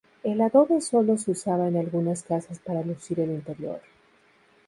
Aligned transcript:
El 0.23 0.41
adobe 0.41 0.81
solo 0.81 1.15
se 1.15 1.29
usaba 1.29 1.67
en 1.67 1.77
algunas 1.77 2.23
casas 2.23 2.57
para 2.57 2.81
lucir 2.81 3.19
el 3.19 3.29
interior. 3.29 3.81